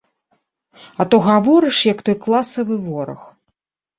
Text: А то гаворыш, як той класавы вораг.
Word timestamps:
А 1.03 1.05
то 1.11 1.19
гаворыш, 1.27 1.77
як 1.93 2.01
той 2.09 2.17
класавы 2.23 2.75
вораг. 2.89 3.21